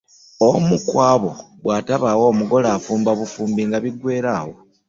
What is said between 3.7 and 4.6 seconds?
biggweera awo.